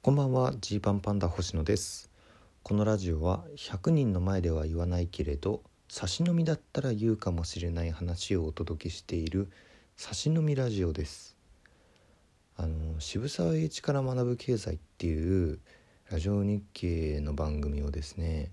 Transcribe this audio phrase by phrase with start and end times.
[0.00, 2.08] こんばんはジーパンパンダ星野です
[2.62, 9.50] このラジオは100人の前では言わないけれど差し飲みだったら言うかもしれない話をお届けしている
[9.96, 11.36] 差し飲みラジオです
[12.56, 15.58] あの渋沢栄一から学ぶ経済っていう
[16.12, 18.52] ラジオ日経の番組をですね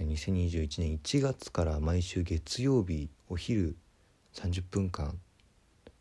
[0.00, 3.76] 2021年1月から毎週月曜日お昼
[4.34, 5.16] 30分間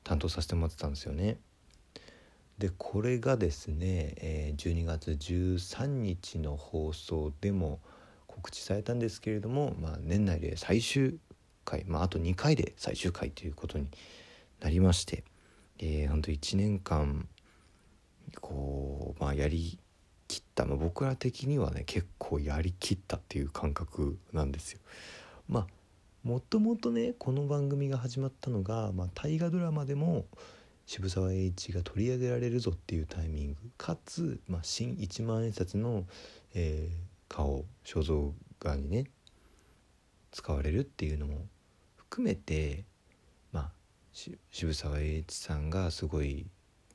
[0.03, 1.37] 担当させてもらってたんですよね。
[2.59, 7.79] でこれがですね、え、12月13日の放送でも
[8.27, 11.17] 告知されたんですけれども、まあ、年内で最終
[11.63, 13.87] 回、まあ、あと2回で最終回ということに
[14.59, 15.23] なりまして、
[15.79, 17.29] えー、ほんと1年間
[18.41, 19.79] こう、まあ、やり
[20.27, 24.79] きった、まあ、僕ら的にはね結構やりきったっていう感覚なんですよ。
[25.47, 25.67] まあ
[26.23, 30.25] もともとねこの番組が始まったのが、まあ、大河ドラマでも
[30.89, 33.57] 渋沢栄一が取り上げられるぞっていうタイミング。
[33.77, 36.07] かつ、まあ、新一万円札の、
[36.55, 39.05] えー、顔肖像画にね
[40.31, 41.45] 使われるっていうのも
[41.95, 42.85] 含めて、
[43.51, 43.71] まあ、
[44.49, 46.47] 渋沢栄一さんがすごい、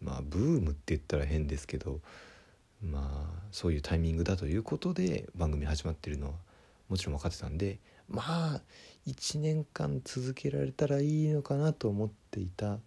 [0.03, 2.01] まあ、ブームって言ったら変ですけど、
[2.83, 6.33] まあ、そういうタイミングだということで番組始まってるのは
[6.89, 8.61] もちろん分かってたんでまあ
[9.07, 12.81] 1年間続けられたらいいのかなと思っていた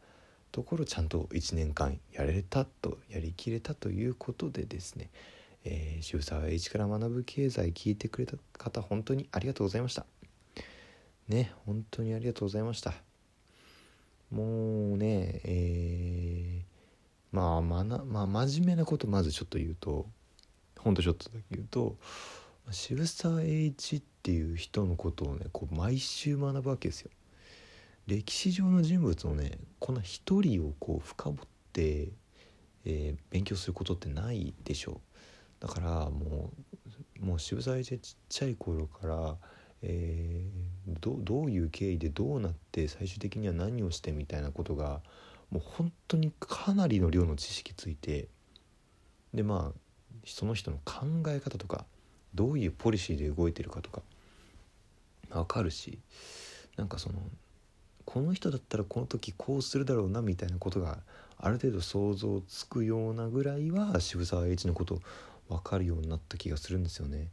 [0.52, 5.10] ところちゃんと1年間やれたとやりきれたということでですね、
[5.66, 10.06] えー、渋沢栄一から学ぶ経済聞いてくれた方本当にありがとうございました
[11.28, 12.94] ね本当にありがとうございました
[14.32, 20.06] もうねえー、まあまなまあ真面目なことまずちょっと言うと
[20.80, 21.96] ほんとちょっとだけ言うと
[22.72, 27.12] 渋沢栄一っていう人のことをねこう毎週学ぶわけですよ。
[28.08, 31.36] 歴史上の人物をねこんな一人をこう深掘っ
[31.74, 32.10] て、
[32.86, 34.96] えー、勉強することってないでしょう。
[35.60, 36.52] だからも
[37.22, 39.36] うもう渋沢栄一ちっちゃい頃から、
[39.82, 45.02] えー、どどういう経緯でどうなって最終的には何をしてみたいなことが
[45.52, 48.28] もう本当にかなりの量の知識ついて
[49.34, 49.80] でまあ
[50.26, 51.86] その人の考え方とか
[52.34, 54.02] どういうポリシーで動いてるかとか
[55.30, 56.00] 分かるし
[56.78, 57.20] なんかその
[58.08, 61.00] この人だったらこの時こうするだろうなみたいなことが
[61.38, 65.02] ある程度想像つくようなぐらいは渋沢栄一のこと
[65.50, 67.28] 分かるようになった気がするんですよね。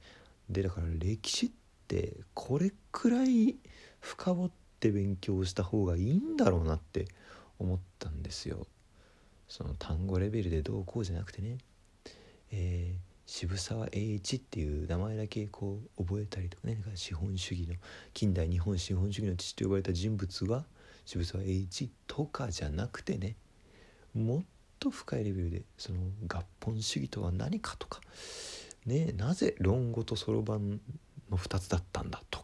[0.50, 1.50] でだから歴史っ
[1.86, 3.54] てこれくらい
[4.00, 7.06] 深掘って勉強した方がいいんだろうなって
[7.60, 8.66] 思ったんですよ。
[9.48, 11.58] その単語レベルでどうこうじゃなくてね。
[12.50, 16.78] えー渋沢栄一っていう名前だけこう覚えたりとかね。
[16.94, 17.74] 資本主義の
[18.12, 20.64] 近代日本資本主義の父と呼ばれた人物は
[21.06, 23.36] 渋沢栄一とかじゃなくてね
[24.14, 24.42] もっ
[24.78, 25.98] と深いレベルでその
[26.28, 28.00] 合本主義とは何かとか。
[28.86, 30.80] ねなぜ論語とそろばん
[31.30, 32.43] の2つだったんだとか。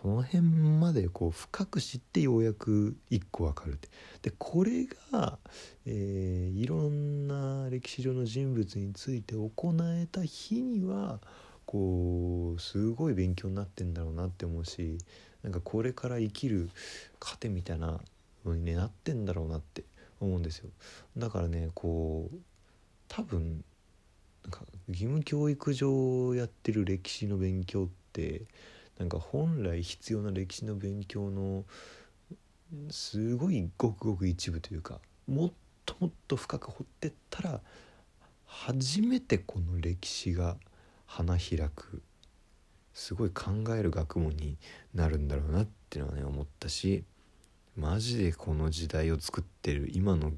[0.00, 3.88] その辺までこう深く知ってようやく一個わかるって。
[4.22, 5.38] でこれが、
[5.86, 11.18] えー、いろんな歴史上の人物について行えた日には
[11.66, 14.98] こうすごい勉強になってんだろうなって思うし
[15.42, 16.70] なんかこれから生きる
[17.20, 18.00] 糧みたいな
[18.44, 19.82] のに、ね、なってんだろうなって
[20.20, 20.70] 思うんですよ。
[21.16, 22.36] だからねこう
[23.08, 23.64] 多分
[24.44, 28.42] なんか義務教育上やってる歴史の勉強って
[28.98, 31.64] なんか本来必要な歴史の勉強の
[32.90, 35.52] すごいごくごく一部というかもっ
[35.86, 37.60] ともっと深く掘ってったら
[38.44, 40.56] 初めてこの歴史が
[41.06, 42.02] 花開く
[42.92, 44.56] すごい考える学問に
[44.94, 47.04] なるんだろうなっていうのはね思ったし
[47.76, 50.32] マジでこの時代を作ってる今の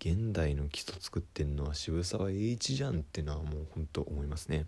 [0.00, 4.66] 現代の基礎作ってんのは渋沢栄一じゃんっていうのはもうほんと思いますね。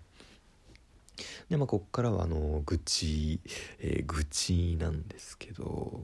[1.53, 3.39] でまあこっからはあの愚痴、
[3.79, 6.01] えー、愚痴なんですけど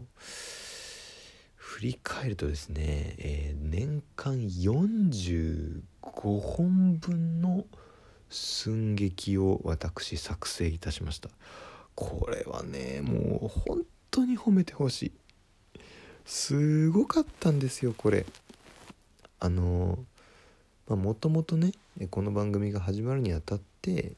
[1.57, 5.81] 振り返るとですね、えー、年間45
[6.21, 7.65] 本分の
[8.29, 11.31] 寸劇を私作成いたしました。
[11.95, 15.13] これはねもう本当に褒めてほしい。
[16.27, 18.27] すごかったんですよこれ。
[19.41, 19.99] あの
[20.89, 21.73] もともとね
[22.11, 24.13] この番組が始まるにあたって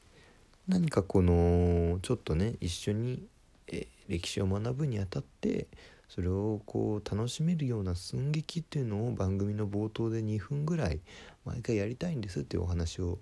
[0.71, 3.21] 何かこのちょっとね一緒に、
[3.67, 5.67] え歴史を学ぶにあたって
[6.07, 11.01] それをこう楽しめるような寸劇っていうのを番組の冒頭で2分ぐらい
[11.43, 13.19] 毎回やりたいんですっていうお話を、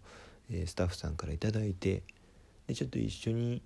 [0.51, 2.03] えスタッフさんから頂いて
[2.67, 3.63] でちょっと一緒に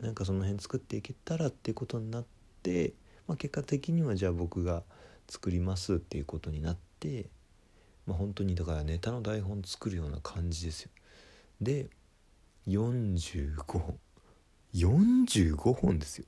[0.00, 2.24] なんかその辺作っていけたらっていうことになっ
[2.62, 2.92] て、
[3.26, 4.84] まあ、結果的にはじゃあ僕が
[5.28, 7.26] 作りますっていうことになって
[8.06, 10.90] まあ本当にだからネタの台本作るような感じですよ。
[11.60, 11.88] で
[12.66, 13.98] 45本。
[14.74, 16.26] 45本ですよ。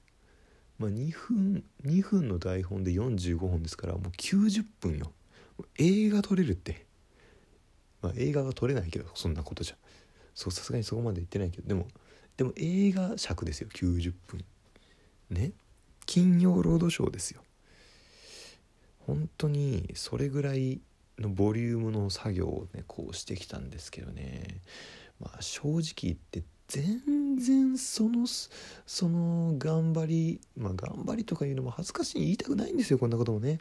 [0.78, 5.12] まあ2分2分の台本で45本ですからもう90分よ。
[5.78, 6.86] 映画撮れるって。
[8.00, 9.76] まあ映画は撮れないけどそんなことじゃ。
[10.34, 11.68] そうさすがにそこまで言ってないけど。
[11.68, 11.86] でも
[12.36, 14.44] でも映画尺ですよ90分。
[15.30, 15.52] ね。
[16.06, 17.42] 金曜ロードショーですよ。
[19.06, 20.80] 本当にそれぐらい
[21.18, 24.60] のボリュームの作業をねこうしてきたんですけどね。
[25.22, 28.26] まあ正直言って全然その
[28.86, 33.58] その頑張りまあ頑張りとかいうのも恥ずかしい言いたくないんですよこんなこともね。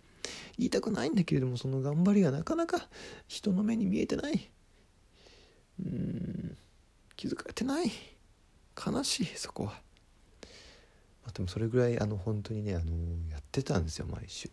[0.58, 2.88] 言いたくないんだけれどもその頑張りがなかなか
[3.28, 4.50] 人の目に見えてない。
[5.84, 6.58] うん
[7.16, 7.92] 気づかれてない。
[8.84, 12.92] 悲しいそこは、まあ、でもそれぐらいあの本当にねあの
[13.30, 14.50] やってたんですよ毎週。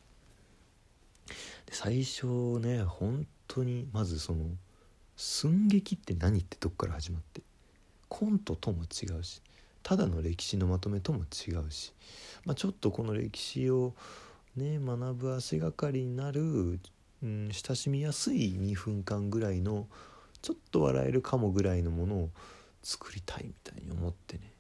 [1.67, 2.27] で最初
[2.59, 4.47] ね本当にまずその
[5.19, 7.43] 寸劇って何ってとこから始まって
[8.09, 9.43] コントとも違うし
[9.83, 11.93] ただの歴史のまとめとも違うし、
[12.45, 13.95] まあ、ちょっとこの歴史を
[14.57, 16.79] ね学ぶ足がかりになる、
[17.23, 19.89] うん、親しみやすい2分間ぐらいの
[20.41, 22.31] ちょっと笑えるかもぐらいのものを
[22.85, 24.53] 作りたいみたいに思ってね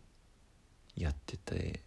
[0.96, 1.80] やってて。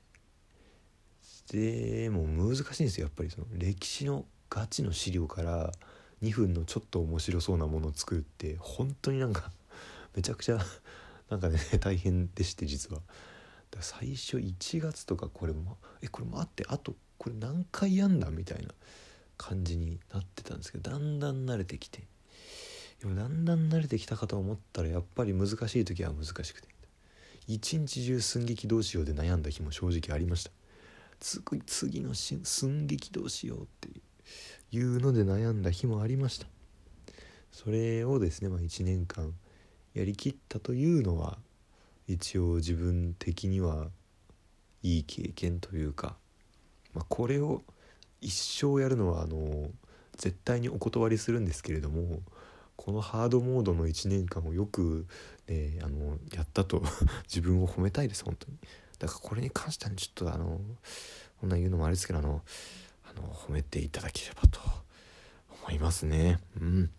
[1.52, 5.74] でも難しいんですよやっぱりその歴史のガチの資料から
[6.22, 9.52] 2分のちょっと面白そうなものを作るって本当になんか
[10.16, 10.60] めちゃくちゃ
[11.30, 13.02] なんかね 大変でして実は。
[13.80, 18.74] 最初1月とかこれもえこれ待ってあとこれ何回やんだみたいな
[19.38, 22.06] 感じになってたんですけどだんだん慣れてきて。
[23.00, 26.68] でもだんだん慣れてきたかと思ったらやっぱり難しい時は難しくて。
[27.48, 30.52] 一日中寸劇どうしようで悩んだ日も正直ありました。
[31.66, 33.90] 次の寸劇どうしようって
[34.72, 36.48] いうので悩んだ日もありました。
[37.52, 39.34] それをですね、まあ、1年間
[39.94, 41.38] やりきったというのは
[42.08, 43.88] 一応自分的には
[44.84, 46.16] いい経験というか、
[46.94, 47.62] まあ、これを
[48.22, 49.70] 一生やるのはあの
[50.18, 52.20] 絶対にお断りするんですけれども
[52.76, 55.06] このハードモードの1年間をよく、
[55.48, 56.82] ね、あのやったと
[57.28, 58.58] 自分を褒めたいです本当に。
[58.98, 60.62] だからこれに関しては、ちょっとあの
[61.40, 62.42] こんな言うのもあれですけどあの
[63.14, 64.60] の褒めていただければと
[65.64, 66.40] 思いますね。
[66.60, 66.90] うん。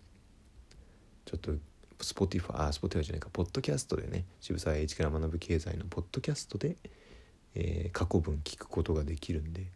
[1.25, 1.53] ちょっと
[2.01, 6.77] Spotify、あ、 Spotify じゃないか、ポッドキャストでね、渋沢栄一から学ぶ経済のポッドキャストで、
[7.55, 9.67] えー、過去文聞くことができるんで、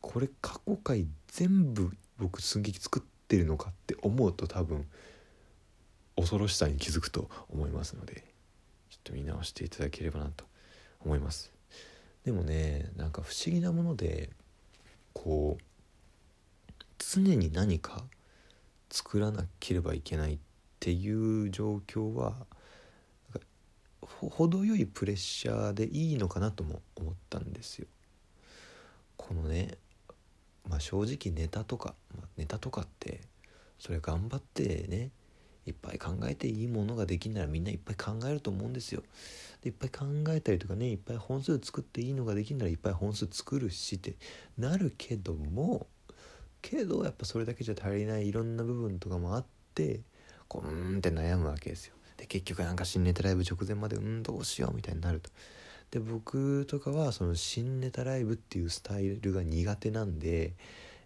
[0.00, 4.86] これ過去回全部僕寸劇作ってるのかって思うと多分
[6.16, 8.24] 恐ろしさに気づくと思いますので
[8.90, 10.44] ちょっと見直していただければなと
[11.04, 11.52] 思います。
[12.24, 14.30] でもねなんか不思議なもので
[15.12, 15.62] こう
[16.98, 18.04] 常に何か
[18.90, 20.38] 作らなければいけないっ
[20.80, 22.46] ていう状況は
[24.00, 27.86] 程よいプレッシャーでいいのかなとも思ったんですよ。
[29.16, 29.78] このね、
[30.68, 33.20] まあ、正直ネタとか、まあ、ネタとかって
[33.78, 35.10] それ頑張ってね
[35.68, 39.02] いっぱい考えていいものができんならみんないっぱい考えると思うんですよ。
[39.62, 44.14] でいっぱい考えたりとかねいっぱい本数作っていいのができんならいっぱい本数作るしって
[44.56, 45.86] なるけども
[46.62, 49.44] けどやっぱそれだけじゃ足りないいろんな部分とかもあっ
[49.74, 50.00] て
[50.46, 55.30] こううんって悩むわけですよで結局なんか新ネタライブ直前までうんどうしようみたいになると
[55.90, 60.52] で僕とかはその新ネタライブっていうスタイルが苦手なんで、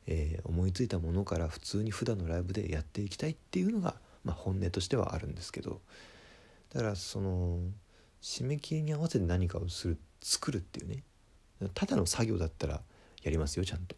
[0.06, 5.80] えー、思いついたものから普通に普段のライブでやっていきたいっていうのが、まあ、本音としてはあるんですけど
[6.72, 7.58] だからその
[8.22, 11.02] 締め切りに合わせて何かをする作るっていうね
[11.74, 12.80] ただの作業だったら
[13.22, 13.96] やりますよちゃんと。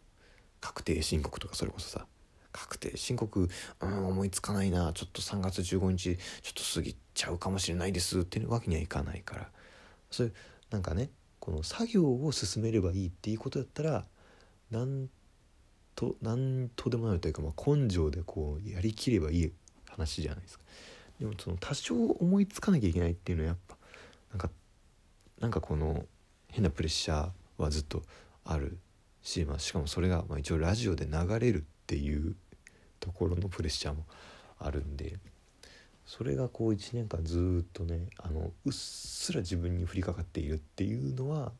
[0.61, 2.05] 確定申告とかそれこそさ。
[2.51, 3.49] 確定申告、
[3.81, 9.49] うん、思いつかないなちょっと3月15日ちょっと過ぎちゃうかもしれないですっていうわけにはいかないから。
[10.09, 10.31] それ
[10.69, 14.05] なんかねこの作業を進めればいいっていうことだったら
[14.71, 15.09] なん
[15.95, 19.51] となんとでもないというか、まあ、根性でこうやりきればいい
[19.95, 20.65] 話じゃないですか。
[21.19, 23.77] でもその多少思いつかなきゃいけないっていうのはやっぱ
[24.31, 24.49] なんか
[25.39, 26.05] なんかこの
[26.49, 28.03] 変なプレッシャーはずっと
[28.43, 28.77] ある
[29.21, 32.35] し、まあ、しかもそれがまあ一応ラジオで流れるっていう
[32.99, 34.05] ところのプレッシャーも
[34.59, 35.17] あるんで
[36.05, 41.51] それがこう1年間ずっとねあのうっすら自分に降りかかっているっていうのは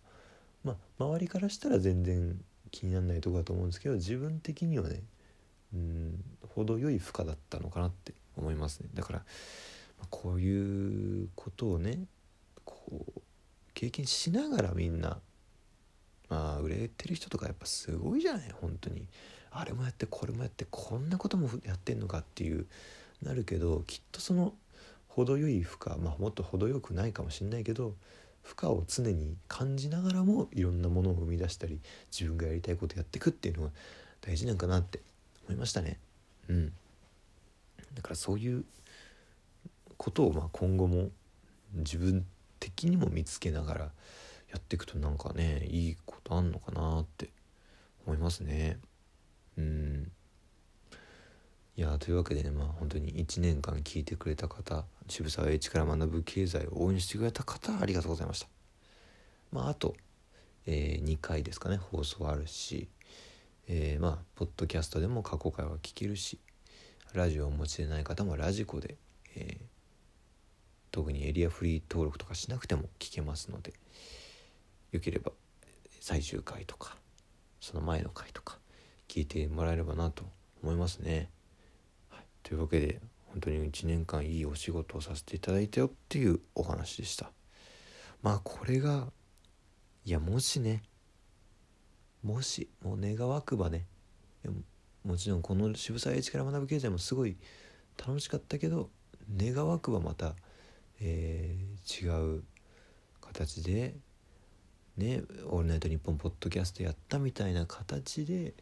[0.63, 2.39] まあ周りからしたら全然
[2.71, 5.01] 気にならないとこだと思うんですけど自分的にはね
[5.73, 6.23] うん
[6.53, 8.89] 程よい負荷だったのかなって思いますね。
[8.93, 9.25] だから、
[10.09, 11.99] こういうことをね
[12.63, 13.21] こう
[13.73, 15.19] 経験しながらみんな
[16.29, 18.51] まあ売れてる人とかやっぱすごいじゃない？
[18.61, 19.07] 本当に。
[19.51, 22.65] あれもやってこれもやってこんなこともやってんのかっていう
[23.23, 24.53] なるけどきっとその
[25.07, 27.95] 程よい負荷まあもっと程よくないかもしんないけど
[28.43, 31.79] 負荷を常に感じながらもいろんなものを生み出したり
[32.11, 33.69] 自分がやりたいことやっていくっていうのは
[34.19, 34.99] 大事なんかなって
[35.47, 35.99] 思いましたね。
[36.49, 36.73] うん、
[37.95, 38.65] だからそういう
[39.97, 41.09] ことをまあ今後も
[41.73, 42.25] 自分
[42.59, 43.91] 的にも見つけながらや
[44.57, 47.29] っていくとなんかねいいことあんのかなって
[48.05, 48.77] 思いますね。
[49.57, 50.11] うん
[51.77, 58.47] いやというわけでねまあ本当に1年間聞いてくれた方渋沢栄一から学ぶ経済を応援してくれた方ありがとうございました
[59.51, 59.93] まああと、
[60.65, 62.87] えー、2回ですかね放送あるし、
[63.67, 66.39] えー、まあポッドキャストでも過去回は聞けるし
[67.17, 68.97] ラジオをお持ちでない方もラジコで、
[69.35, 69.63] えー、
[70.91, 73.73] 特にエリアフリー登録とかしなくても聞けますので
[74.91, 75.31] よければ
[75.99, 76.97] 最終回とか
[77.59, 78.59] その前の回とか
[79.07, 80.23] 聞いてもらえればなと
[80.61, 81.29] 思いますね。
[82.09, 87.31] はいというわけで本当に1年間いいお仕事をさせていただいたよっていうお話でした
[88.21, 89.07] まあこれが
[90.05, 90.83] いやもしね
[92.23, 93.85] もしもう願わくばね
[95.05, 97.37] もちろんこの渋沢栄一から学ぶ経済もすごい
[97.97, 98.89] 楽しかったけど
[99.37, 100.33] 願わくばまた、
[100.99, 102.43] えー、違う
[103.21, 103.95] 形で
[104.97, 108.55] ね「オールナイトニッポン」ポッドキャストやったみたいな形で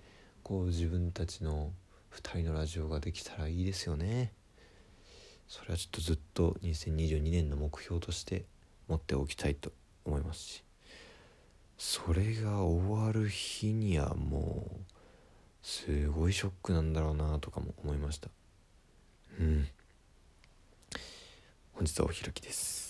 [0.43, 1.71] こう自分たちの
[2.11, 4.33] 2人のラジオができたらいいですよね。
[5.47, 8.45] それはちょっとずっと2022年の目標として
[8.87, 9.71] 持っておきたいと
[10.03, 10.63] 思いますし。
[11.77, 14.92] それが終わる日にはもう
[15.63, 18.29] すごいショックなんだろうなとかも思いました。
[19.39, 19.67] うん。
[21.73, 22.82] 本日はお開きです。